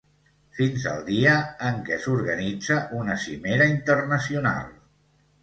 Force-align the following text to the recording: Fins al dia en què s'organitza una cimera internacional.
Fins 0.59 0.85
al 0.91 1.03
dia 1.09 1.33
en 1.67 1.77
què 1.89 1.99
s'organitza 2.05 2.79
una 3.01 3.19
cimera 3.27 3.69
internacional. 3.75 4.67